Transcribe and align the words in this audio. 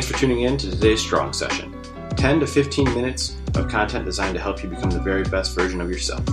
Thanks 0.00 0.12
for 0.12 0.18
tuning 0.18 0.44
in 0.44 0.56
to 0.56 0.70
today's 0.70 1.02
Strong 1.02 1.34
Session 1.34 1.76
10 2.16 2.40
to 2.40 2.46
15 2.46 2.86
minutes 2.94 3.36
of 3.54 3.68
content 3.68 4.06
designed 4.06 4.32
to 4.32 4.40
help 4.40 4.62
you 4.62 4.70
become 4.70 4.88
the 4.88 4.98
very 4.98 5.24
best 5.24 5.54
version 5.54 5.78
of 5.78 5.90
yourself. 5.90 6.24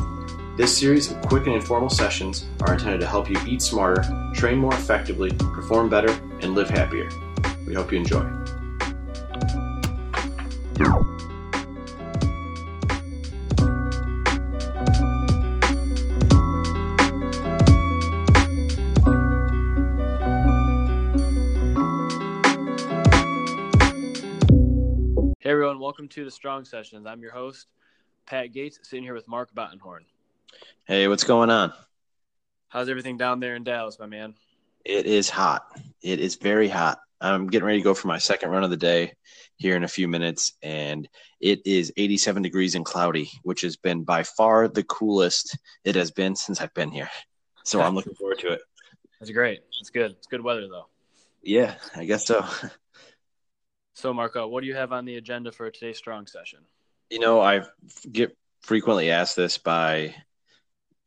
This 0.55 0.77
series 0.77 1.11
of 1.11 1.21
quick 1.23 1.47
and 1.47 1.55
informal 1.57 1.89
sessions 1.89 2.45
are 2.61 2.75
intended 2.75 3.01
to 3.01 3.07
help 3.07 3.29
you 3.29 3.37
eat 3.45 3.61
smarter, 3.61 4.05
train 4.33 4.57
more 4.57 4.73
effectively, 4.73 5.31
perform 5.31 5.89
better, 5.89 6.17
and 6.39 6.55
live 6.55 6.69
happier. 6.69 7.09
We 7.65 7.73
hope 7.73 7.91
you 7.91 7.97
enjoy. 7.97 8.23
Hey 25.47 25.51
everyone, 25.51 25.79
welcome 25.79 26.09
to 26.09 26.25
the 26.25 26.29
Strong 26.29 26.65
Sessions. 26.65 27.07
I'm 27.07 27.21
your 27.21 27.31
host, 27.31 27.67
Pat 28.25 28.51
Gates, 28.51 28.79
sitting 28.83 29.05
here 29.05 29.13
with 29.13 29.29
Mark 29.29 29.55
Bottenhorn. 29.55 30.03
Hey, 30.83 31.07
what's 31.07 31.23
going 31.23 31.49
on? 31.49 31.71
How's 32.67 32.89
everything 32.89 33.15
down 33.15 33.39
there 33.39 33.55
in 33.55 33.63
Dallas, 33.63 33.97
my 33.97 34.07
man? 34.07 34.33
It 34.83 35.05
is 35.05 35.29
hot. 35.29 35.63
It 36.01 36.19
is 36.19 36.35
very 36.35 36.67
hot. 36.67 36.99
I'm 37.21 37.47
getting 37.47 37.65
ready 37.65 37.79
to 37.79 37.83
go 37.85 37.93
for 37.93 38.09
my 38.09 38.17
second 38.17 38.49
run 38.49 38.65
of 38.65 38.71
the 38.71 38.75
day 38.75 39.13
here 39.55 39.77
in 39.77 39.85
a 39.85 39.87
few 39.87 40.09
minutes, 40.09 40.51
and 40.61 41.07
it 41.39 41.65
is 41.65 41.93
87 41.95 42.43
degrees 42.43 42.75
and 42.75 42.83
cloudy, 42.83 43.31
which 43.43 43.61
has 43.61 43.77
been 43.77 44.03
by 44.03 44.23
far 44.23 44.67
the 44.67 44.83
coolest 44.83 45.57
it 45.85 45.95
has 45.95 46.11
been 46.11 46.35
since 46.35 46.59
I've 46.59 46.73
been 46.73 46.91
here. 46.91 47.09
So 47.63 47.79
I'm 47.79 47.95
looking 47.95 48.15
forward 48.15 48.39
to 48.39 48.51
it. 48.51 48.59
That's 49.21 49.31
great. 49.31 49.61
It's 49.79 49.91
good. 49.91 50.11
It's 50.11 50.27
good 50.27 50.41
weather 50.41 50.67
though. 50.67 50.87
Yeah, 51.41 51.75
I 51.95 52.03
guess 52.03 52.27
so. 52.27 52.45
So, 53.97 54.13
Marco, 54.13 54.47
what 54.47 54.61
do 54.61 54.67
you 54.67 54.75
have 54.75 54.91
on 54.91 55.05
the 55.05 55.15
agenda 55.15 55.51
for 55.51 55.71
today's 55.71 55.97
Strong 55.97 56.27
Session? 56.27 56.59
You 57.09 57.17
know, 57.17 57.41
I 57.41 57.63
get 58.11 58.37
frequently 58.61 59.09
asked 59.09 59.35
this 59.35 59.57
by, 59.57 60.13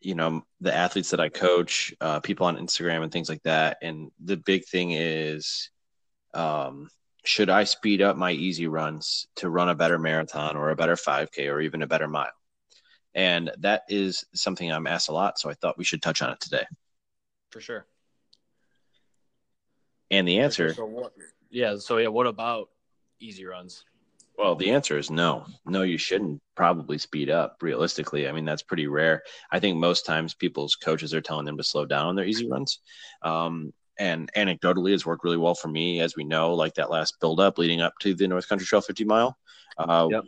you 0.00 0.16
know, 0.16 0.42
the 0.60 0.74
athletes 0.74 1.10
that 1.10 1.20
I 1.20 1.28
coach, 1.28 1.94
uh, 2.00 2.18
people 2.18 2.46
on 2.46 2.56
Instagram 2.56 3.04
and 3.04 3.12
things 3.12 3.28
like 3.28 3.44
that. 3.44 3.76
And 3.80 4.10
the 4.18 4.36
big 4.36 4.64
thing 4.64 4.90
is, 4.90 5.70
um, 6.34 6.90
should 7.24 7.48
I 7.48 7.62
speed 7.62 8.02
up 8.02 8.16
my 8.16 8.32
easy 8.32 8.66
runs 8.66 9.28
to 9.36 9.50
run 9.50 9.68
a 9.68 9.76
better 9.76 9.96
marathon 9.96 10.56
or 10.56 10.70
a 10.70 10.76
better 10.76 10.96
5K 10.96 11.48
or 11.48 11.60
even 11.60 11.82
a 11.82 11.86
better 11.86 12.08
mile? 12.08 12.32
And 13.14 13.52
that 13.58 13.82
is 13.88 14.24
something 14.34 14.68
I'm 14.68 14.88
asked 14.88 15.10
a 15.10 15.12
lot. 15.12 15.38
So 15.38 15.48
I 15.48 15.54
thought 15.54 15.78
we 15.78 15.84
should 15.84 16.02
touch 16.02 16.22
on 16.22 16.32
it 16.32 16.40
today. 16.40 16.64
For 17.50 17.60
sure. 17.60 17.86
And 20.10 20.26
the 20.26 20.40
answer, 20.40 20.74
So 20.74 20.86
what, 20.86 21.12
yeah. 21.50 21.76
So 21.76 21.98
yeah, 21.98 22.08
what 22.08 22.26
about 22.26 22.68
easy 23.20 23.44
runs? 23.44 23.84
well, 24.40 24.54
the 24.54 24.70
answer 24.70 24.96
is 24.96 25.10
no. 25.10 25.44
No, 25.66 25.82
you 25.82 25.98
shouldn't 25.98 26.40
probably 26.56 26.96
speed 26.96 27.28
up 27.28 27.58
realistically. 27.60 28.26
I 28.26 28.32
mean, 28.32 28.46
that's 28.46 28.62
pretty 28.62 28.86
rare. 28.86 29.22
I 29.52 29.60
think 29.60 29.76
most 29.76 30.06
times 30.06 30.32
people's 30.32 30.76
coaches 30.76 31.12
are 31.12 31.20
telling 31.20 31.44
them 31.44 31.58
to 31.58 31.62
slow 31.62 31.84
down 31.84 32.06
on 32.06 32.16
their 32.16 32.24
easy 32.24 32.48
runs. 32.48 32.80
Um, 33.20 33.74
and 33.98 34.32
anecdotally, 34.32 34.94
it's 34.94 35.04
worked 35.04 35.24
really 35.24 35.36
well 35.36 35.54
for 35.54 35.68
me, 35.68 36.00
as 36.00 36.16
we 36.16 36.24
know, 36.24 36.54
like 36.54 36.72
that 36.74 36.90
last 36.90 37.20
build 37.20 37.38
up 37.38 37.58
leading 37.58 37.82
up 37.82 37.92
to 38.00 38.14
the 38.14 38.26
North 38.26 38.48
Country 38.48 38.66
Trail 38.66 38.80
50 38.80 39.04
mile. 39.04 39.36
Uh, 39.76 40.08
Yep. 40.10 40.24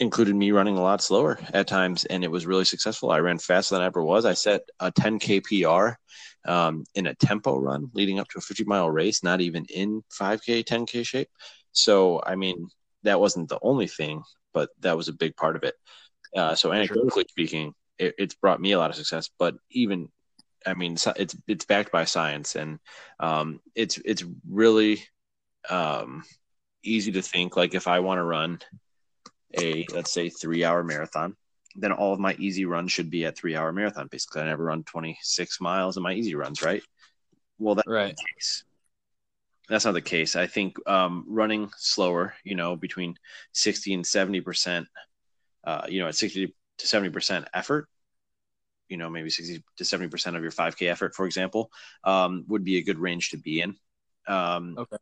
Included 0.00 0.34
me 0.34 0.50
running 0.50 0.78
a 0.78 0.82
lot 0.82 1.02
slower 1.02 1.38
at 1.52 1.68
times, 1.68 2.06
and 2.06 2.24
it 2.24 2.30
was 2.30 2.46
really 2.46 2.64
successful. 2.64 3.10
I 3.10 3.20
ran 3.20 3.38
faster 3.38 3.74
than 3.74 3.82
I 3.82 3.86
ever 3.86 4.02
was. 4.02 4.24
I 4.24 4.32
set 4.32 4.62
a 4.80 4.90
10K 4.90 5.40
PR 5.44 6.50
um, 6.50 6.84
in 6.94 7.06
a 7.06 7.14
tempo 7.14 7.58
run 7.58 7.90
leading 7.92 8.18
up 8.18 8.26
to 8.28 8.38
a 8.38 8.40
50 8.40 8.64
mile 8.64 8.90
race, 8.90 9.22
not 9.22 9.42
even 9.42 9.66
in 9.66 10.02
5K, 10.10 10.64
10K 10.64 11.04
shape. 11.04 11.28
So, 11.72 12.22
I 12.24 12.34
mean, 12.36 12.68
that 13.02 13.20
wasn't 13.20 13.48
the 13.48 13.58
only 13.62 13.86
thing, 13.86 14.22
but 14.52 14.70
that 14.80 14.96
was 14.96 15.08
a 15.08 15.12
big 15.12 15.36
part 15.36 15.56
of 15.56 15.64
it. 15.64 15.74
Uh, 16.36 16.54
so, 16.54 16.70
anecdotally 16.70 17.28
speaking, 17.28 17.74
it, 17.98 18.14
it's 18.18 18.34
brought 18.34 18.60
me 18.60 18.72
a 18.72 18.78
lot 18.78 18.90
of 18.90 18.96
success. 18.96 19.30
But 19.38 19.56
even, 19.70 20.08
I 20.66 20.74
mean, 20.74 20.94
it's 20.94 21.36
it's 21.46 21.64
backed 21.64 21.92
by 21.92 22.04
science, 22.04 22.56
and 22.56 22.78
um, 23.18 23.60
it's 23.74 23.98
it's 23.98 24.24
really 24.48 25.02
um, 25.68 26.24
easy 26.82 27.12
to 27.12 27.22
think 27.22 27.56
like 27.56 27.74
if 27.74 27.86
I 27.88 28.00
want 28.00 28.18
to 28.18 28.24
run 28.24 28.60
a 29.56 29.86
let's 29.92 30.12
say 30.12 30.28
three 30.28 30.64
hour 30.64 30.82
marathon, 30.84 31.36
then 31.76 31.92
all 31.92 32.12
of 32.12 32.20
my 32.20 32.34
easy 32.38 32.64
runs 32.64 32.92
should 32.92 33.10
be 33.10 33.24
at 33.24 33.36
three 33.36 33.56
hour 33.56 33.72
marathon. 33.72 34.08
Basically, 34.10 34.42
I 34.42 34.46
never 34.46 34.64
run 34.64 34.84
twenty 34.84 35.18
six 35.22 35.60
miles 35.60 35.96
in 35.96 36.02
my 36.02 36.12
easy 36.12 36.34
runs, 36.34 36.62
right? 36.62 36.82
Well, 37.58 37.74
that 37.76 37.86
Right. 37.86 38.16
case. 38.36 38.64
That's 39.70 39.84
not 39.84 39.94
the 39.94 40.02
case. 40.02 40.34
I 40.34 40.48
think 40.48 40.76
um, 40.88 41.24
running 41.28 41.70
slower, 41.78 42.34
you 42.42 42.56
know, 42.56 42.74
between 42.76 43.14
sixty 43.52 43.94
and 43.94 44.04
seventy 44.04 44.40
percent, 44.40 44.88
uh, 45.64 45.86
you 45.88 46.00
know, 46.00 46.08
at 46.08 46.16
sixty 46.16 46.52
to 46.78 46.86
seventy 46.86 47.10
percent 47.10 47.46
effort, 47.54 47.88
you 48.88 48.96
know, 48.96 49.08
maybe 49.08 49.30
sixty 49.30 49.62
to 49.76 49.84
seventy 49.84 50.10
percent 50.10 50.34
of 50.34 50.42
your 50.42 50.50
five 50.50 50.76
k 50.76 50.88
effort, 50.88 51.14
for 51.14 51.24
example, 51.24 51.70
um, 52.02 52.44
would 52.48 52.64
be 52.64 52.78
a 52.78 52.82
good 52.82 52.98
range 52.98 53.30
to 53.30 53.38
be 53.38 53.60
in. 53.60 53.76
Um, 54.26 54.74
Okay. 54.76 54.96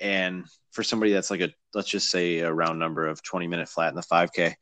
And 0.00 0.46
for 0.72 0.82
somebody 0.82 1.12
that's 1.12 1.30
like 1.30 1.40
a 1.40 1.50
let's 1.72 1.88
just 1.88 2.10
say 2.10 2.40
a 2.40 2.52
round 2.52 2.78
number 2.78 3.06
of 3.06 3.22
twenty 3.22 3.46
minute 3.46 3.68
flat 3.68 3.90
in 3.90 3.94
the 3.94 4.02
five 4.02 4.32
k, 4.32 4.56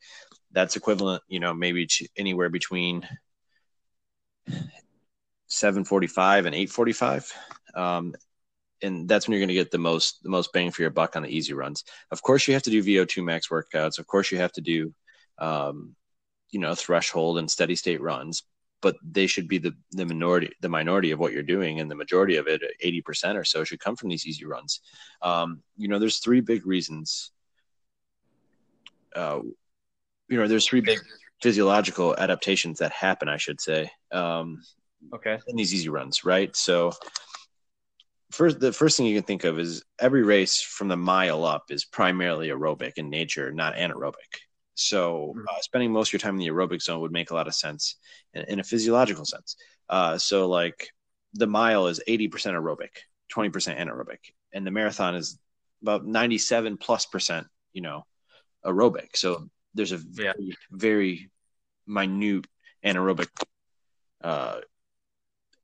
that's 0.50 0.76
equivalent, 0.76 1.22
you 1.28 1.40
know, 1.40 1.54
maybe 1.54 1.86
to 1.86 2.08
anywhere 2.16 2.50
between 2.50 3.08
745 5.46 6.46
and 6.46 6.54
845 6.54 7.32
um, 7.74 8.14
and 8.82 9.08
that's 9.08 9.26
when 9.26 9.32
you're 9.32 9.40
going 9.40 9.48
to 9.48 9.54
get 9.54 9.70
the 9.70 9.78
most 9.78 10.22
the 10.22 10.28
most 10.28 10.52
bang 10.52 10.70
for 10.70 10.82
your 10.82 10.90
buck 10.90 11.16
on 11.16 11.22
the 11.22 11.28
easy 11.28 11.52
runs 11.52 11.84
of 12.10 12.22
course 12.22 12.46
you 12.46 12.54
have 12.54 12.62
to 12.62 12.70
do 12.70 12.82
vo2 12.82 13.22
max 13.24 13.48
workouts 13.48 13.98
of 13.98 14.06
course 14.06 14.30
you 14.30 14.38
have 14.38 14.52
to 14.52 14.60
do 14.60 14.92
um, 15.38 15.94
you 16.50 16.60
know 16.60 16.74
threshold 16.74 17.38
and 17.38 17.50
steady 17.50 17.74
state 17.76 18.00
runs 18.00 18.44
but 18.80 18.96
they 19.02 19.26
should 19.26 19.48
be 19.48 19.58
the 19.58 19.72
the 19.92 20.04
minority 20.04 20.50
the 20.60 20.68
minority 20.68 21.10
of 21.10 21.18
what 21.18 21.32
you're 21.32 21.42
doing 21.42 21.80
and 21.80 21.90
the 21.90 21.94
majority 21.94 22.36
of 22.36 22.46
it 22.46 22.62
80% 22.84 23.36
or 23.36 23.44
so 23.44 23.64
should 23.64 23.80
come 23.80 23.96
from 23.96 24.08
these 24.08 24.26
easy 24.26 24.44
runs 24.44 24.80
um, 25.22 25.62
you 25.76 25.88
know 25.88 25.98
there's 25.98 26.18
three 26.18 26.40
big 26.40 26.66
reasons 26.66 27.30
uh, 29.16 29.40
you 30.28 30.38
know 30.38 30.48
there's 30.48 30.66
three 30.66 30.80
big 30.80 30.98
physiological 31.42 32.16
adaptations 32.16 32.78
that 32.78 32.92
happen 32.92 33.28
i 33.28 33.36
should 33.36 33.60
say 33.60 33.90
um, 34.12 34.62
Okay. 35.14 35.38
in 35.46 35.56
these 35.56 35.74
easy 35.74 35.88
runs, 35.88 36.24
right? 36.24 36.54
So 36.56 36.92
first 38.32 38.60
the 38.60 38.72
first 38.72 38.96
thing 38.96 39.06
you 39.06 39.16
can 39.16 39.24
think 39.26 39.44
of 39.44 39.58
is 39.58 39.82
every 39.98 40.22
race 40.22 40.60
from 40.60 40.88
the 40.88 40.96
mile 40.96 41.44
up 41.44 41.64
is 41.70 41.84
primarily 41.84 42.48
aerobic 42.48 42.92
in 42.96 43.10
nature, 43.10 43.52
not 43.52 43.74
anaerobic. 43.74 44.14
So 44.74 45.34
Mhm. 45.36 45.44
uh, 45.48 45.60
spending 45.60 45.92
most 45.92 46.08
of 46.08 46.12
your 46.14 46.20
time 46.20 46.34
in 46.34 46.40
the 46.40 46.48
aerobic 46.48 46.82
zone 46.82 47.00
would 47.00 47.12
make 47.12 47.30
a 47.30 47.34
lot 47.34 47.46
of 47.48 47.54
sense 47.54 47.96
in, 48.34 48.42
in 48.44 48.60
a 48.60 48.64
physiological 48.64 49.24
sense. 49.24 49.56
Uh, 49.88 50.18
so 50.18 50.48
like 50.48 50.88
the 51.34 51.46
mile 51.46 51.86
is 51.86 52.00
80% 52.06 52.56
aerobic, 52.56 52.90
20% 53.28 53.78
anaerobic, 53.78 54.32
and 54.52 54.66
the 54.66 54.70
marathon 54.70 55.14
is 55.14 55.38
about 55.82 56.06
97 56.06 56.76
plus 56.78 57.06
percent, 57.06 57.46
you 57.72 57.82
know, 57.82 58.06
aerobic. 58.64 59.16
So 59.16 59.48
there's 59.74 59.92
a 59.92 59.98
Yeah. 59.98 60.32
very, 60.36 60.56
very 60.70 61.30
minute 61.86 62.46
anaerobic 62.84 63.28
uh, 64.22 64.60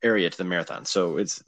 area 0.02 0.30
to 0.30 0.36
the 0.38 0.44
marathon. 0.44 0.84
So 0.84 1.16
it's 1.18 1.42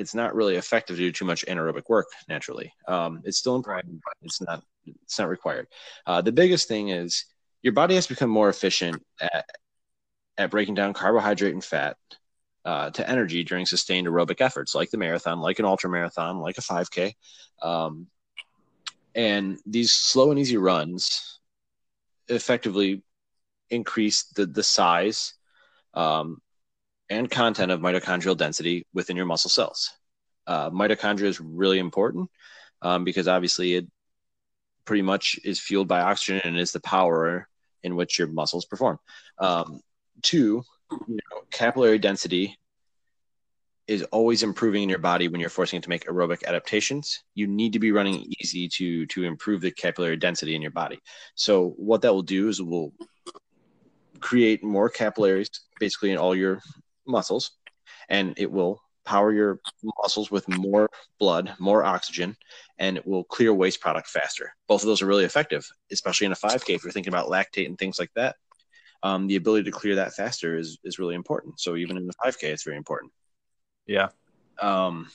it's 0.00 0.14
not 0.14 0.34
really 0.34 0.56
effective 0.56 0.96
to 0.96 1.02
do 1.02 1.12
too 1.12 1.26
much 1.26 1.44
anaerobic 1.46 1.88
work 1.90 2.06
naturally. 2.26 2.72
Um, 2.88 3.20
it's 3.24 3.36
still 3.36 3.54
important, 3.54 4.00
but 4.02 4.14
it's 4.22 4.40
not 4.40 4.62
it's 4.86 5.18
not 5.18 5.28
required. 5.28 5.68
Uh, 6.06 6.22
the 6.22 6.32
biggest 6.32 6.68
thing 6.68 6.88
is 6.88 7.26
your 7.60 7.74
body 7.74 7.94
has 7.96 8.06
become 8.06 8.30
more 8.30 8.48
efficient 8.48 9.04
at 9.20 9.44
at 10.38 10.50
breaking 10.50 10.74
down 10.74 10.94
carbohydrate 10.94 11.52
and 11.52 11.62
fat 11.62 11.98
uh, 12.64 12.88
to 12.90 13.08
energy 13.08 13.44
during 13.44 13.66
sustained 13.66 14.06
aerobic 14.06 14.40
efforts, 14.40 14.74
like 14.74 14.90
the 14.90 14.96
marathon, 14.96 15.40
like 15.40 15.58
an 15.58 15.66
ultra 15.66 15.90
marathon, 15.90 16.38
like 16.38 16.56
a 16.56 16.62
5K. 16.62 17.12
Um, 17.60 18.06
and 19.14 19.58
these 19.66 19.92
slow 19.92 20.30
and 20.30 20.40
easy 20.40 20.56
runs 20.56 21.40
effectively 22.28 23.02
increase 23.68 24.24
the 24.34 24.46
the 24.46 24.62
size 24.62 25.34
um, 25.92 26.40
and 27.10 27.30
content 27.30 27.72
of 27.72 27.80
mitochondrial 27.80 28.36
density 28.36 28.86
within 28.94 29.16
your 29.16 29.26
muscle 29.26 29.50
cells. 29.50 29.90
Uh, 30.46 30.70
mitochondria 30.70 31.26
is 31.26 31.40
really 31.40 31.78
important 31.78 32.30
um, 32.82 33.04
because 33.04 33.28
obviously 33.28 33.74
it 33.74 33.86
pretty 34.84 35.02
much 35.02 35.38
is 35.44 35.60
fueled 35.60 35.88
by 35.88 36.00
oxygen 36.00 36.40
and 36.44 36.58
is 36.58 36.72
the 36.72 36.80
power 36.80 37.48
in 37.82 37.96
which 37.96 38.18
your 38.18 38.28
muscles 38.28 38.64
perform. 38.64 38.98
Um, 39.38 39.80
two, 40.22 40.62
you 40.90 41.16
know, 41.16 41.42
capillary 41.50 41.98
density 41.98 42.56
is 43.86 44.02
always 44.04 44.44
improving 44.44 44.84
in 44.84 44.88
your 44.88 44.98
body 44.98 45.26
when 45.26 45.40
you're 45.40 45.50
forcing 45.50 45.78
it 45.78 45.82
to 45.82 45.88
make 45.88 46.06
aerobic 46.06 46.44
adaptations. 46.44 47.24
You 47.34 47.48
need 47.48 47.72
to 47.72 47.80
be 47.80 47.90
running 47.90 48.32
easy 48.40 48.68
to 48.68 49.06
to 49.06 49.24
improve 49.24 49.60
the 49.60 49.72
capillary 49.72 50.16
density 50.16 50.54
in 50.54 50.62
your 50.62 50.70
body. 50.70 51.00
So 51.34 51.70
what 51.70 52.02
that 52.02 52.12
will 52.14 52.22
do 52.22 52.48
is 52.48 52.60
it 52.60 52.66
will 52.66 52.92
create 54.20 54.62
more 54.62 54.88
capillaries 54.88 55.50
basically 55.80 56.12
in 56.12 56.18
all 56.18 56.36
your 56.36 56.60
muscles 57.10 57.52
and 58.08 58.34
it 58.36 58.50
will 58.50 58.80
power 59.04 59.32
your 59.32 59.60
muscles 60.00 60.30
with 60.30 60.46
more 60.48 60.88
blood, 61.18 61.54
more 61.58 61.84
oxygen, 61.84 62.36
and 62.78 62.96
it 62.96 63.06
will 63.06 63.24
clear 63.24 63.52
waste 63.52 63.80
product 63.80 64.08
faster. 64.08 64.54
Both 64.68 64.82
of 64.82 64.86
those 64.86 65.02
are 65.02 65.06
really 65.06 65.24
effective, 65.24 65.68
especially 65.90 66.26
in 66.26 66.32
a 66.32 66.36
5K. 66.36 66.74
If 66.74 66.84
you're 66.84 66.92
thinking 66.92 67.12
about 67.12 67.28
lactate 67.28 67.66
and 67.66 67.78
things 67.78 67.98
like 67.98 68.12
that, 68.14 68.36
um, 69.02 69.26
the 69.26 69.36
ability 69.36 69.64
to 69.64 69.70
clear 69.70 69.96
that 69.96 70.12
faster 70.12 70.56
is 70.56 70.78
is 70.84 70.98
really 70.98 71.14
important. 71.14 71.58
So 71.58 71.76
even 71.76 71.96
in 71.96 72.06
the 72.06 72.12
5K, 72.24 72.44
it's 72.44 72.64
very 72.64 72.76
important. 72.76 73.12
Yeah. 73.86 74.08
Um, 74.60 75.10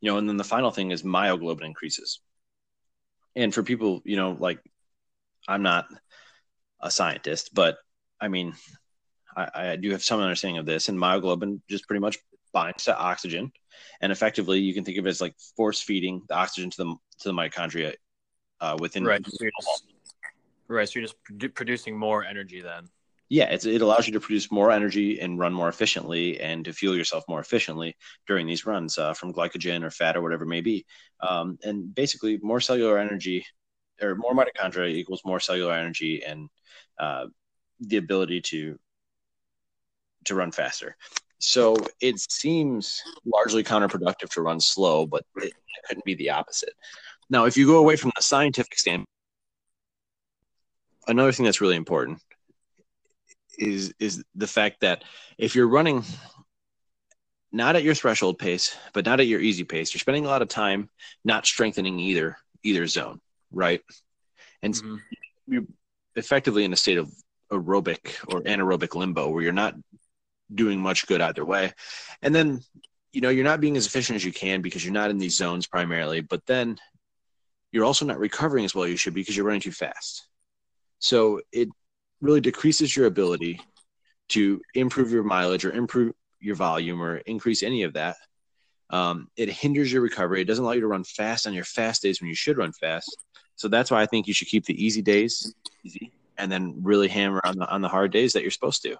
you 0.00 0.10
know, 0.10 0.18
and 0.18 0.28
then 0.28 0.36
the 0.36 0.44
final 0.44 0.70
thing 0.70 0.90
is 0.90 1.02
myoglobin 1.02 1.64
increases. 1.64 2.20
And 3.34 3.52
for 3.52 3.62
people, 3.62 4.02
you 4.04 4.16
know, 4.16 4.36
like 4.38 4.60
I'm 5.48 5.62
not 5.62 5.86
a 6.80 6.90
scientist, 6.90 7.54
but 7.54 7.78
I 8.20 8.28
mean, 8.28 8.54
I, 9.36 9.72
I 9.72 9.76
do 9.76 9.90
have 9.90 10.02
some 10.02 10.20
understanding 10.20 10.58
of 10.58 10.66
this, 10.66 10.88
and 10.88 10.98
myoglobin 10.98 11.60
just 11.68 11.86
pretty 11.86 12.00
much 12.00 12.18
binds 12.52 12.84
to 12.84 12.96
oxygen, 12.96 13.52
and 14.00 14.12
effectively 14.12 14.60
you 14.60 14.74
can 14.74 14.84
think 14.84 14.98
of 14.98 15.06
it 15.06 15.10
as 15.10 15.20
like 15.20 15.34
force 15.56 15.80
feeding 15.80 16.22
the 16.28 16.34
oxygen 16.34 16.70
to 16.70 16.76
the 16.76 16.96
to 17.20 17.28
the 17.28 17.32
mitochondria 17.32 17.94
uh, 18.60 18.76
within. 18.80 19.04
Right. 19.04 19.24
So 19.24 19.46
just, 19.60 19.84
right. 20.68 20.88
So 20.88 20.98
you're 20.98 21.08
just 21.08 21.54
producing 21.54 21.98
more 21.98 22.24
energy 22.24 22.60
then. 22.60 22.88
Yeah, 23.28 23.44
it 23.50 23.80
allows 23.80 24.06
you 24.06 24.12
to 24.12 24.20
produce 24.20 24.52
more 24.52 24.70
energy 24.70 25.18
and 25.18 25.38
run 25.38 25.54
more 25.54 25.70
efficiently, 25.70 26.38
and 26.38 26.66
to 26.66 26.72
fuel 26.74 26.94
yourself 26.94 27.24
more 27.28 27.40
efficiently 27.40 27.96
during 28.26 28.46
these 28.46 28.66
runs 28.66 28.98
uh, 28.98 29.14
from 29.14 29.32
glycogen 29.32 29.82
or 29.84 29.90
fat 29.90 30.16
or 30.16 30.20
whatever 30.20 30.44
it 30.44 30.48
may 30.48 30.60
be. 30.60 30.84
Um, 31.26 31.58
and 31.62 31.94
basically, 31.94 32.38
more 32.42 32.60
cellular 32.60 32.98
energy 32.98 33.46
or 34.02 34.16
more 34.16 34.34
mitochondria 34.34 34.90
equals 34.90 35.22
more 35.24 35.40
cellular 35.40 35.72
energy 35.72 36.22
and 36.22 36.50
uh, 36.98 37.26
the 37.80 37.96
ability 37.96 38.42
to 38.42 38.78
to 40.24 40.34
run 40.34 40.52
faster. 40.52 40.96
So 41.38 41.76
it 42.00 42.20
seems 42.30 43.02
largely 43.24 43.64
counterproductive 43.64 44.30
to 44.30 44.42
run 44.42 44.60
slow, 44.60 45.06
but 45.06 45.24
it 45.36 45.52
couldn't 45.88 46.04
be 46.04 46.14
the 46.14 46.30
opposite. 46.30 46.74
Now, 47.30 47.46
if 47.46 47.56
you 47.56 47.66
go 47.66 47.78
away 47.78 47.96
from 47.96 48.12
the 48.14 48.22
scientific 48.22 48.78
standpoint, 48.78 49.08
another 51.08 51.32
thing 51.32 51.44
that's 51.44 51.60
really 51.60 51.76
important 51.76 52.20
is 53.58 53.92
is 53.98 54.22
the 54.34 54.46
fact 54.46 54.80
that 54.80 55.04
if 55.36 55.54
you're 55.54 55.68
running 55.68 56.04
not 57.50 57.76
at 57.76 57.82
your 57.82 57.94
threshold 57.94 58.38
pace, 58.38 58.76
but 58.94 59.04
not 59.04 59.20
at 59.20 59.26
your 59.26 59.40
easy 59.40 59.64
pace, 59.64 59.92
you're 59.92 59.98
spending 59.98 60.24
a 60.24 60.28
lot 60.28 60.42
of 60.42 60.48
time 60.48 60.88
not 61.24 61.46
strengthening 61.46 61.98
either 61.98 62.36
either 62.62 62.86
zone, 62.86 63.20
right? 63.50 63.82
And 64.62 64.74
mm-hmm. 64.74 64.96
you're 65.48 65.66
effectively 66.16 66.64
in 66.64 66.72
a 66.72 66.76
state 66.76 66.98
of 66.98 67.12
aerobic 67.50 68.16
or 68.28 68.42
anaerobic 68.42 68.94
limbo 68.94 69.28
where 69.28 69.42
you're 69.42 69.52
not 69.52 69.74
doing 70.54 70.80
much 70.80 71.06
good 71.06 71.20
either 71.20 71.44
way. 71.44 71.72
And 72.22 72.34
then, 72.34 72.60
you 73.12 73.20
know, 73.20 73.28
you're 73.28 73.44
not 73.44 73.60
being 73.60 73.76
as 73.76 73.86
efficient 73.86 74.16
as 74.16 74.24
you 74.24 74.32
can 74.32 74.62
because 74.62 74.84
you're 74.84 74.94
not 74.94 75.10
in 75.10 75.18
these 75.18 75.36
zones 75.36 75.66
primarily, 75.66 76.20
but 76.20 76.44
then 76.46 76.78
you're 77.70 77.84
also 77.84 78.04
not 78.04 78.18
recovering 78.18 78.64
as 78.64 78.74
well 78.74 78.84
as 78.84 78.90
you 78.90 78.96
should 78.96 79.14
because 79.14 79.36
you're 79.36 79.46
running 79.46 79.60
too 79.60 79.72
fast. 79.72 80.26
So 80.98 81.40
it 81.52 81.68
really 82.20 82.40
decreases 82.40 82.96
your 82.96 83.06
ability 83.06 83.60
to 84.28 84.60
improve 84.74 85.10
your 85.10 85.24
mileage 85.24 85.64
or 85.64 85.72
improve 85.72 86.14
your 86.40 86.54
volume 86.54 87.02
or 87.02 87.16
increase 87.18 87.62
any 87.62 87.82
of 87.82 87.94
that. 87.94 88.16
Um, 88.90 89.28
it 89.36 89.48
hinders 89.48 89.92
your 89.92 90.02
recovery. 90.02 90.42
It 90.42 90.44
doesn't 90.44 90.62
allow 90.62 90.72
you 90.72 90.82
to 90.82 90.86
run 90.86 91.04
fast 91.04 91.46
on 91.46 91.54
your 91.54 91.64
fast 91.64 92.02
days 92.02 92.20
when 92.20 92.28
you 92.28 92.34
should 92.34 92.58
run 92.58 92.72
fast. 92.72 93.16
So 93.56 93.68
that's 93.68 93.90
why 93.90 94.02
I 94.02 94.06
think 94.06 94.26
you 94.26 94.34
should 94.34 94.48
keep 94.48 94.66
the 94.66 94.84
easy 94.84 95.02
days 95.02 95.54
easy 95.84 96.12
and 96.38 96.50
then 96.50 96.82
really 96.82 97.08
hammer 97.08 97.40
on 97.44 97.56
the 97.56 97.68
on 97.68 97.80
the 97.82 97.88
hard 97.88 98.12
days 98.12 98.32
that 98.32 98.42
you're 98.42 98.50
supposed 98.50 98.82
to. 98.82 98.96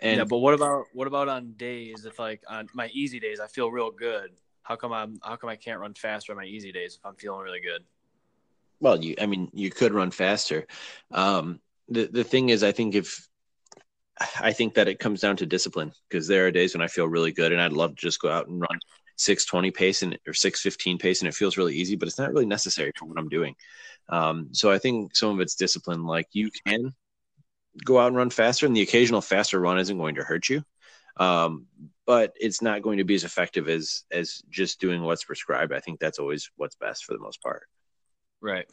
And 0.00 0.18
yeah, 0.18 0.24
but 0.24 0.38
what 0.38 0.54
about 0.54 0.84
what 0.92 1.06
about 1.06 1.28
on 1.28 1.52
days 1.52 2.04
if 2.04 2.18
like 2.18 2.42
on 2.48 2.68
my 2.74 2.88
easy 2.92 3.18
days 3.18 3.40
I 3.40 3.46
feel 3.46 3.70
real 3.70 3.90
good? 3.90 4.30
How 4.62 4.76
come 4.76 4.92
I'm 4.92 5.18
how 5.22 5.36
come 5.36 5.50
I 5.50 5.56
can't 5.56 5.80
run 5.80 5.94
faster 5.94 6.32
on 6.32 6.38
my 6.38 6.44
easy 6.44 6.72
days 6.72 6.96
if 6.96 7.06
I'm 7.06 7.16
feeling 7.16 7.40
really 7.40 7.60
good? 7.60 7.84
Well, 8.80 9.02
you 9.02 9.14
I 9.20 9.26
mean 9.26 9.50
you 9.52 9.70
could 9.70 9.92
run 9.92 10.10
faster. 10.10 10.66
Um, 11.10 11.60
the 11.88 12.06
the 12.06 12.24
thing 12.24 12.50
is, 12.50 12.62
I 12.62 12.72
think 12.72 12.94
if 12.94 13.28
I 14.40 14.52
think 14.52 14.74
that 14.74 14.88
it 14.88 14.98
comes 14.98 15.20
down 15.20 15.36
to 15.36 15.46
discipline 15.46 15.92
because 16.08 16.26
there 16.26 16.46
are 16.46 16.50
days 16.50 16.74
when 16.74 16.82
I 16.82 16.88
feel 16.88 17.08
really 17.08 17.32
good 17.32 17.52
and 17.52 17.60
I'd 17.60 17.72
love 17.72 17.90
to 17.90 18.00
just 18.02 18.20
go 18.20 18.28
out 18.28 18.48
and 18.48 18.60
run 18.60 18.78
620 19.16 19.70
pace 19.70 20.02
and 20.02 20.18
or 20.26 20.34
615 20.34 20.98
pace 20.98 21.20
and 21.20 21.28
it 21.28 21.34
feels 21.34 21.56
really 21.56 21.74
easy, 21.74 21.96
but 21.96 22.08
it's 22.08 22.18
not 22.18 22.32
really 22.32 22.46
necessary 22.46 22.92
for 22.96 23.06
what 23.06 23.18
I'm 23.18 23.28
doing. 23.28 23.54
Um, 24.08 24.48
so 24.52 24.70
I 24.70 24.78
think 24.78 25.14
some 25.14 25.30
of 25.30 25.40
it's 25.40 25.54
discipline. 25.54 26.04
Like 26.04 26.28
you 26.32 26.50
can 26.66 26.94
go 27.84 27.98
out 27.98 28.08
and 28.08 28.16
run 28.16 28.30
faster, 28.30 28.66
and 28.66 28.76
the 28.76 28.82
occasional 28.82 29.20
faster 29.20 29.60
run 29.60 29.78
isn't 29.78 29.98
going 29.98 30.16
to 30.16 30.24
hurt 30.24 30.48
you. 30.48 30.62
Um, 31.16 31.66
but 32.06 32.32
it's 32.36 32.62
not 32.62 32.82
going 32.82 32.98
to 32.98 33.04
be 33.04 33.14
as 33.14 33.24
effective 33.24 33.68
as 33.68 34.04
as 34.10 34.42
just 34.50 34.80
doing 34.80 35.02
what's 35.02 35.24
prescribed. 35.24 35.72
I 35.72 35.80
think 35.80 36.00
that's 36.00 36.18
always 36.18 36.50
what's 36.56 36.76
best 36.76 37.04
for 37.04 37.12
the 37.12 37.18
most 37.18 37.42
part. 37.42 37.64
Right. 38.40 38.66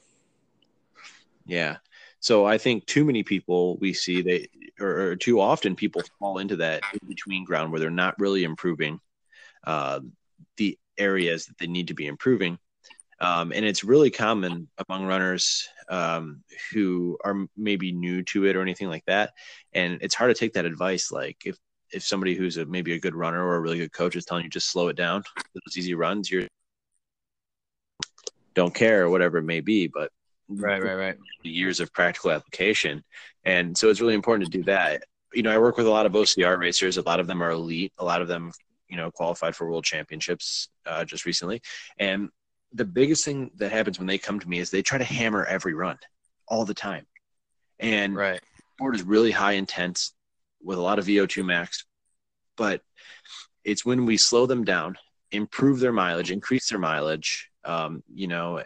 Yeah. 1.46 1.78
So 2.20 2.46
I 2.46 2.58
think 2.58 2.86
too 2.86 3.06
many 3.06 3.24
people 3.24 3.78
we 3.78 3.94
see 3.94 4.22
they 4.22 4.48
or, 4.80 5.10
or 5.10 5.16
too 5.16 5.40
often 5.40 5.76
people 5.76 6.02
fall 6.20 6.38
into 6.40 6.56
that 6.58 6.84
in 6.94 7.08
between 7.08 7.46
ground 7.46 7.72
where 7.72 7.80
they're 7.80 7.90
not 7.90 8.20
really 8.20 8.44
improving 8.44 9.00
uh, 9.66 10.00
the 10.58 10.78
areas 10.98 11.46
that 11.46 11.58
they 11.58 11.68
need 11.68 11.90
to 11.90 11.94
be 11.94 12.08
improving. 12.08 12.58
Um, 13.26 13.52
and 13.56 13.66
it's 13.66 13.84
really 13.84 14.12
common 14.12 14.68
among 14.88 15.08
runners 15.08 15.68
um, 15.90 16.44
who 16.72 17.18
are 17.26 17.48
maybe 17.58 17.92
new 17.92 18.22
to 18.24 18.46
it 18.46 18.56
or 18.56 18.62
anything 18.62 18.88
like 18.88 19.04
that. 19.06 19.34
And 19.74 19.98
it's 20.02 20.14
hard 20.14 20.34
to 20.34 20.40
take 20.40 20.54
that 20.54 20.66
advice. 20.66 21.12
Like 21.12 21.38
if 21.44 21.58
if 21.92 22.04
somebody 22.04 22.36
who's 22.36 22.58
a, 22.58 22.66
maybe 22.66 22.94
a 22.94 23.00
good 23.00 23.16
runner 23.16 23.44
or 23.44 23.56
a 23.56 23.60
really 23.60 23.80
good 23.80 23.94
coach 23.94 24.16
is 24.16 24.26
telling 24.26 24.44
you 24.44 24.50
just 24.50 24.70
slow 24.70 24.90
it 24.90 24.96
down, 24.96 25.24
those 25.54 25.78
easy 25.78 25.96
runs, 25.96 26.30
you're 26.30 26.48
don't 28.54 28.76
care 28.76 29.06
or 29.06 29.10
whatever 29.10 29.40
it 29.40 29.44
may 29.44 29.60
be. 29.60 29.88
But 29.88 30.12
right, 30.48 30.82
right, 30.82 30.94
right. 30.94 31.18
Years 31.42 31.80
of 31.80 31.92
practical 31.94 32.30
application, 32.30 33.04
and 33.44 33.76
so 33.76 33.90
it's 33.90 34.02
really 34.02 34.14
important 34.14 34.52
to 34.52 34.58
do 34.58 34.64
that. 34.66 35.04
You 35.34 35.42
know, 35.42 35.52
I 35.52 35.58
work 35.58 35.78
with 35.78 35.88
a 35.88 35.92
lot 35.92 36.06
of 36.06 36.12
OCR 36.12 36.60
racers. 36.60 36.98
A 36.98 37.02
lot 37.02 37.20
of 37.20 37.26
them 37.26 37.42
are 37.42 37.52
elite. 37.52 37.92
A 37.98 38.06
lot 38.06 38.22
of 38.22 38.28
them, 38.28 38.52
you 38.88 38.98
know, 38.98 39.10
qualified 39.10 39.56
for 39.56 39.68
world 39.68 39.84
championships 39.84 40.70
uh, 40.86 41.06
just 41.06 41.26
recently, 41.26 41.62
and 41.98 42.30
the 42.76 42.86
biggest 42.86 43.24
thing 43.24 43.52
that 43.56 43.72
happens 43.72 43.98
when 43.98 44.08
they 44.08 44.18
come 44.18 44.40
to 44.40 44.50
me 44.50 44.60
is 44.60 44.70
they 44.70 44.82
try 44.82 44.98
to 44.98 45.04
hammer 45.04 45.46
every 45.46 45.74
run 45.74 45.98
all 46.48 46.66
the 46.66 46.74
time. 46.74 47.06
And 47.80 48.16
right. 48.16 48.42
sport 48.76 48.96
is 48.96 49.04
really 49.04 49.32
high 49.32 49.54
intense 49.54 50.14
with 50.62 50.78
a 50.78 50.82
lot 50.82 51.00
of 51.00 51.06
VO2 51.06 51.46
max, 51.46 51.86
but 52.58 52.82
it's 53.64 53.86
when 53.86 54.06
we 54.06 54.18
slow 54.18 54.46
them 54.46 54.66
down, 54.66 54.98
improve 55.32 55.80
their 55.80 55.94
mileage, 55.94 56.32
increase 56.32 56.70
their 56.70 56.80
mileage, 56.80 57.50
um, 57.64 58.04
you 58.14 58.28
know, 58.28 58.62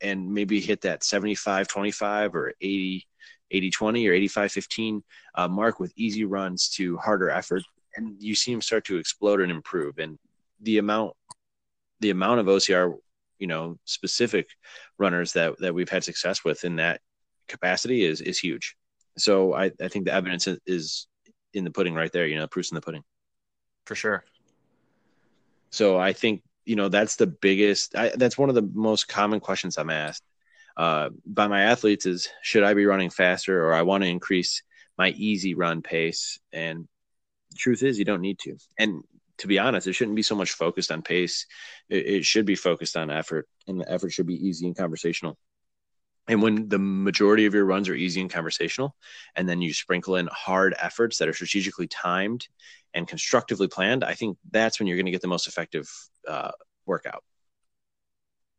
and 0.00 0.32
maybe 0.32 0.60
hit 0.60 0.80
that 0.80 1.04
75 1.04 1.68
25 1.68 2.34
or 2.34 2.54
80 2.60 3.06
80 3.50 3.70
20 3.70 4.08
or 4.08 4.12
85 4.12 4.52
15 4.52 5.04
uh, 5.34 5.48
mark 5.48 5.80
with 5.80 5.92
easy 5.96 6.24
runs 6.24 6.70
to 6.70 6.96
harder 6.96 7.28
effort. 7.28 7.62
And 7.96 8.22
you 8.22 8.34
see 8.34 8.52
them 8.52 8.62
start 8.62 8.84
to 8.86 8.96
explode 8.96 9.40
and 9.40 9.50
improve. 9.50 9.98
And 9.98 10.18
the 10.60 10.78
amount 10.78 11.14
the 12.00 12.10
amount 12.10 12.40
of 12.40 12.46
OCR 12.46 12.96
you 13.40 13.48
know 13.48 13.76
specific 13.84 14.48
runners 14.98 15.32
that 15.32 15.58
that 15.58 15.74
we've 15.74 15.88
had 15.88 16.04
success 16.04 16.44
with 16.44 16.64
in 16.64 16.76
that 16.76 17.00
capacity 17.48 18.04
is 18.04 18.20
is 18.20 18.38
huge. 18.38 18.76
So 19.18 19.54
I 19.54 19.72
I 19.82 19.88
think 19.88 20.04
the 20.04 20.14
evidence 20.14 20.46
is 20.66 21.08
in 21.52 21.64
the 21.64 21.70
pudding 21.70 21.94
right 21.94 22.12
there. 22.12 22.26
You 22.26 22.36
know, 22.36 22.46
proof's 22.46 22.70
in 22.70 22.76
the 22.76 22.80
pudding. 22.80 23.02
For 23.86 23.96
sure. 23.96 24.24
So 25.70 25.98
I 25.98 26.12
think 26.12 26.42
you 26.64 26.76
know 26.76 26.88
that's 26.88 27.16
the 27.16 27.26
biggest. 27.26 27.96
I, 27.96 28.12
that's 28.14 28.38
one 28.38 28.48
of 28.48 28.54
the 28.54 28.68
most 28.72 29.08
common 29.08 29.40
questions 29.40 29.76
I'm 29.76 29.90
asked 29.90 30.22
uh, 30.76 31.10
by 31.26 31.46
my 31.46 31.62
athletes 31.62 32.06
is 32.06 32.28
should 32.42 32.62
I 32.62 32.74
be 32.74 32.86
running 32.86 33.10
faster 33.10 33.66
or 33.66 33.74
I 33.74 33.82
want 33.82 34.02
to 34.02 34.08
increase 34.08 34.62
my 34.96 35.10
easy 35.10 35.54
run 35.54 35.82
pace 35.82 36.38
and 36.52 36.88
truth 37.56 37.82
is 37.82 37.98
you 37.98 38.04
don't 38.04 38.20
need 38.20 38.38
to 38.38 38.56
and 38.78 39.02
to 39.40 39.46
be 39.46 39.58
honest, 39.58 39.86
it 39.86 39.94
shouldn't 39.94 40.16
be 40.16 40.22
so 40.22 40.34
much 40.34 40.52
focused 40.52 40.92
on 40.92 41.02
pace. 41.02 41.46
It, 41.88 42.06
it 42.06 42.24
should 42.24 42.46
be 42.46 42.54
focused 42.54 42.96
on 42.96 43.10
effort, 43.10 43.48
and 43.66 43.80
the 43.80 43.90
effort 43.90 44.12
should 44.12 44.26
be 44.26 44.46
easy 44.46 44.66
and 44.66 44.76
conversational. 44.76 45.38
And 46.28 46.42
when 46.42 46.68
the 46.68 46.78
majority 46.78 47.46
of 47.46 47.54
your 47.54 47.64
runs 47.64 47.88
are 47.88 47.94
easy 47.94 48.20
and 48.20 48.30
conversational, 48.30 48.94
and 49.34 49.48
then 49.48 49.62
you 49.62 49.72
sprinkle 49.72 50.16
in 50.16 50.28
hard 50.30 50.74
efforts 50.78 51.18
that 51.18 51.28
are 51.28 51.32
strategically 51.32 51.88
timed 51.88 52.46
and 52.94 53.08
constructively 53.08 53.66
planned, 53.66 54.04
I 54.04 54.14
think 54.14 54.36
that's 54.50 54.78
when 54.78 54.86
you're 54.86 54.98
going 54.98 55.06
to 55.06 55.12
get 55.12 55.22
the 55.22 55.28
most 55.28 55.48
effective 55.48 55.90
uh, 56.28 56.52
workout. 56.86 57.24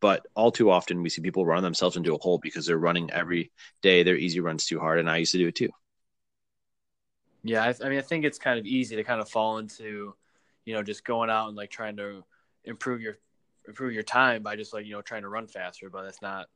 But 0.01 0.25
all 0.35 0.51
too 0.51 0.71
often, 0.71 1.03
we 1.03 1.09
see 1.09 1.21
people 1.21 1.45
run 1.45 1.61
themselves 1.61 1.95
into 1.95 2.15
a 2.15 2.17
hole 2.17 2.39
because 2.39 2.65
they're 2.65 2.77
running 2.77 3.11
every 3.11 3.51
day 3.83 4.01
their 4.01 4.17
easy 4.17 4.39
runs 4.39 4.65
too 4.65 4.79
hard. 4.79 4.99
And 4.99 5.09
I 5.09 5.17
used 5.17 5.31
to 5.33 5.37
do 5.37 5.47
it 5.47 5.55
too. 5.55 5.69
Yeah, 7.43 7.63
I, 7.63 7.85
I 7.85 7.89
mean, 7.89 7.99
I 7.99 8.01
think 8.01 8.25
it's 8.25 8.39
kind 8.39 8.59
of 8.59 8.65
easy 8.65 8.95
to 8.95 9.03
kind 9.03 9.21
of 9.21 9.29
fall 9.29 9.59
into 9.59 10.15
you 10.65 10.73
know, 10.73 10.83
just 10.83 11.03
going 11.05 11.29
out 11.29 11.47
and 11.47 11.57
like 11.57 11.69
trying 11.71 11.97
to 11.97 12.23
improve 12.65 13.01
your 13.01 13.17
improve 13.67 13.93
your 13.93 14.03
time 14.03 14.43
by 14.43 14.55
just 14.55 14.73
like 14.73 14.85
you 14.85 14.93
know 14.93 15.01
trying 15.01 15.21
to 15.23 15.29
run 15.29 15.47
faster, 15.47 15.89
but 15.89 16.03
that's 16.03 16.21
not 16.21 16.47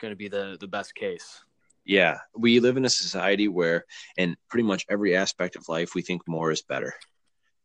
going 0.00 0.12
to 0.12 0.16
be 0.16 0.28
the 0.28 0.56
the 0.60 0.68
best 0.68 0.94
case. 0.94 1.42
Yeah, 1.84 2.18
we 2.36 2.60
live 2.60 2.76
in 2.76 2.84
a 2.84 2.90
society 2.90 3.48
where, 3.48 3.84
in 4.16 4.36
pretty 4.48 4.62
much 4.64 4.86
every 4.88 5.16
aspect 5.16 5.56
of 5.56 5.68
life, 5.68 5.94
we 5.94 6.02
think 6.02 6.22
more 6.28 6.50
is 6.52 6.62
better. 6.62 6.94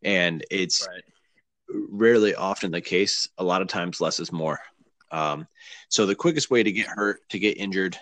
and 0.02 0.44
it's 0.50 0.86
Right. 0.86 1.04
rarely 1.70 2.34
often 2.34 2.70
the 2.70 2.80
case. 2.80 3.28
A 3.38 3.44
lot 3.44 3.62
of 3.62 3.68
times, 3.68 4.00
less 4.00 4.20
is 4.20 4.32
more. 4.32 4.60
Um, 5.10 5.48
so 5.88 6.06
the 6.06 6.14
quickest 6.14 6.50
way 6.50 6.62
to 6.62 6.72
get 6.72 6.86
hurt, 6.86 7.20
to 7.30 7.38
get 7.38 7.58
injured, 7.58 7.98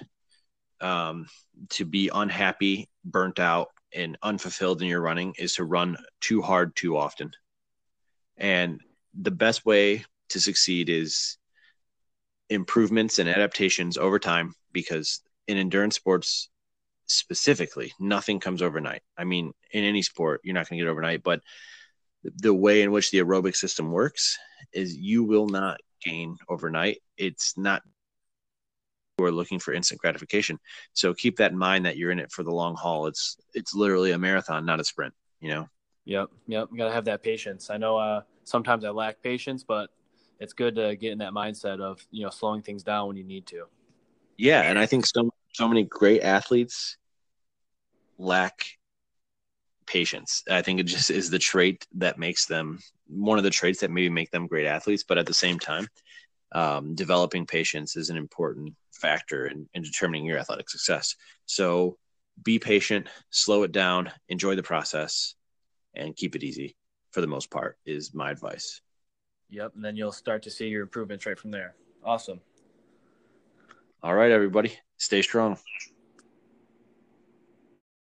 um, 0.80 1.26
to 1.70 1.84
be 1.84 2.10
unhappy, 2.12 2.88
burnt 3.04 3.38
out, 3.38 3.68
and 3.94 4.18
unfulfilled 4.22 4.82
in 4.82 4.88
your 4.88 5.00
running 5.00 5.34
is 5.38 5.54
to 5.56 5.64
run 5.64 5.96
too 6.20 6.42
hard 6.42 6.74
too 6.76 6.96
often. 6.96 7.30
And 8.36 8.80
the 9.18 9.30
best 9.30 9.64
way 9.64 10.04
to 10.30 10.40
succeed 10.40 10.88
is 10.88 11.38
improvements 12.48 13.18
and 13.18 13.28
adaptations 13.28 13.96
over 13.96 14.18
time 14.18 14.54
because 14.72 15.20
in 15.48 15.56
endurance 15.56 15.96
sports 15.96 16.48
specifically 17.06 17.92
nothing 17.98 18.40
comes 18.40 18.62
overnight. 18.62 19.02
I 19.16 19.24
mean 19.24 19.52
in 19.72 19.84
any 19.84 20.02
sport 20.02 20.40
you're 20.44 20.54
not 20.54 20.68
going 20.68 20.78
to 20.78 20.84
get 20.84 20.90
overnight 20.90 21.22
but 21.22 21.40
the 22.22 22.54
way 22.54 22.82
in 22.82 22.92
which 22.92 23.10
the 23.10 23.18
aerobic 23.18 23.56
system 23.56 23.90
works 23.90 24.36
is 24.72 24.96
you 24.96 25.24
will 25.24 25.46
not 25.48 25.80
gain 26.02 26.36
overnight. 26.48 26.98
It's 27.16 27.56
not 27.56 27.82
we're 29.18 29.30
looking 29.30 29.58
for 29.58 29.72
instant 29.72 30.00
gratification. 30.00 30.58
So 30.92 31.14
keep 31.14 31.36
that 31.38 31.50
in 31.50 31.58
mind 31.58 31.86
that 31.86 31.96
you're 31.96 32.10
in 32.10 32.18
it 32.18 32.30
for 32.30 32.42
the 32.42 32.52
long 32.52 32.74
haul. 32.74 33.06
It's 33.06 33.36
it's 33.54 33.74
literally 33.74 34.12
a 34.12 34.18
marathon 34.18 34.66
not 34.66 34.80
a 34.80 34.84
sprint 34.84 35.14
you 35.40 35.50
know 35.50 35.68
Yep. 36.06 36.30
Yep. 36.46 36.68
You 36.72 36.78
gotta 36.78 36.92
have 36.92 37.04
that 37.04 37.22
patience. 37.22 37.68
I 37.68 37.76
know 37.76 37.98
uh, 37.98 38.22
sometimes 38.44 38.84
I 38.84 38.90
lack 38.90 39.22
patience, 39.22 39.62
but 39.62 39.90
it's 40.40 40.52
good 40.52 40.74
to 40.76 40.96
get 40.96 41.12
in 41.12 41.18
that 41.18 41.32
mindset 41.32 41.80
of 41.80 42.04
you 42.10 42.24
know 42.24 42.30
slowing 42.30 42.62
things 42.62 42.82
down 42.82 43.08
when 43.08 43.16
you 43.16 43.24
need 43.24 43.46
to. 43.46 43.64
Yeah, 44.38 44.62
and 44.62 44.78
I 44.78 44.86
think 44.86 45.04
so 45.04 45.30
so 45.52 45.68
many 45.68 45.82
great 45.84 46.22
athletes 46.22 46.96
lack 48.18 48.66
patience. 49.86 50.42
I 50.50 50.62
think 50.62 50.80
it 50.80 50.84
just 50.84 51.10
is 51.10 51.30
the 51.30 51.38
trait 51.38 51.86
that 51.94 52.18
makes 52.18 52.46
them 52.46 52.78
one 53.08 53.38
of 53.38 53.44
the 53.44 53.50
traits 53.50 53.80
that 53.80 53.90
maybe 53.90 54.08
make 54.08 54.30
them 54.30 54.46
great 54.46 54.66
athletes, 54.66 55.04
but 55.06 55.18
at 55.18 55.26
the 55.26 55.34
same 55.34 55.58
time, 55.58 55.88
um, 56.52 56.94
developing 56.94 57.46
patience 57.46 57.96
is 57.96 58.10
an 58.10 58.16
important 58.16 58.74
factor 58.92 59.46
in, 59.46 59.68
in 59.74 59.82
determining 59.82 60.24
your 60.24 60.38
athletic 60.38 60.68
success. 60.70 61.16
So 61.46 61.98
be 62.42 62.58
patient, 62.58 63.08
slow 63.30 63.62
it 63.62 63.72
down, 63.72 64.10
enjoy 64.28 64.56
the 64.56 64.62
process, 64.62 65.34
and 65.96 66.16
keep 66.16 66.36
it 66.36 66.44
easy 66.44 66.76
for 67.10 67.20
the 67.20 67.26
most 67.26 67.50
part 67.50 67.78
is 67.86 68.14
my 68.14 68.30
advice. 68.30 68.80
Yep. 69.50 69.72
And 69.76 69.84
then 69.84 69.96
you'll 69.96 70.12
start 70.12 70.42
to 70.44 70.50
see 70.50 70.68
your 70.68 70.82
improvements 70.82 71.26
right 71.26 71.38
from 71.38 71.50
there. 71.50 71.74
Awesome. 72.04 72.40
All 74.02 74.14
right, 74.14 74.30
everybody, 74.30 74.78
stay 74.98 75.22
strong. 75.22 75.58